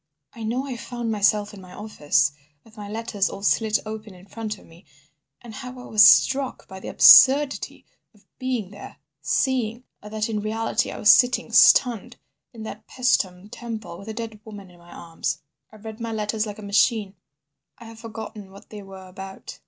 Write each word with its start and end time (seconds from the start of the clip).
I 0.33 0.41
know 0.41 0.65
I 0.65 0.77
found 0.77 1.11
myself 1.11 1.53
in 1.53 1.61
my 1.61 1.73
office, 1.73 2.31
with 2.63 2.75
my 2.75 2.89
letters 2.89 3.29
all 3.29 3.43
slit 3.43 3.77
open 3.85 4.15
in 4.15 4.25
front 4.25 4.57
of 4.57 4.65
me, 4.65 4.83
and 5.43 5.53
how 5.53 5.79
I 5.79 5.85
was 5.85 6.03
struck 6.03 6.67
by 6.67 6.79
the 6.79 6.87
absurdity 6.87 7.85
of 8.15 8.25
being 8.39 8.71
there, 8.71 8.97
seeing 9.21 9.83
that 10.01 10.27
in 10.27 10.39
reality 10.39 10.89
I 10.91 10.97
was 10.97 11.11
sitting, 11.13 11.51
stunned, 11.51 12.15
in 12.51 12.63
that 12.63 12.87
Paestum 12.87 13.47
Temple 13.51 13.99
with 13.99 14.07
a 14.09 14.13
dead 14.15 14.39
woman 14.43 14.71
in 14.71 14.79
my 14.79 14.91
arms. 14.91 15.43
I 15.71 15.75
read 15.75 15.99
my 15.99 16.11
letters 16.11 16.47
like 16.47 16.57
a 16.57 16.63
machine. 16.63 17.13
I 17.77 17.85
have 17.85 17.99
forgotten 17.99 18.49
what 18.49 18.71
they 18.71 18.81
were 18.81 19.05
about." 19.07 19.59